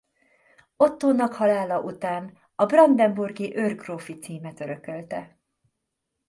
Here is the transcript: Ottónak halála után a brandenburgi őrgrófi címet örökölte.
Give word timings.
Ottónak 0.75 1.33
halála 1.33 1.81
után 1.81 2.37
a 2.55 2.65
brandenburgi 2.65 3.55
őrgrófi 3.57 4.17
címet 4.19 4.59
örökölte. 4.59 5.37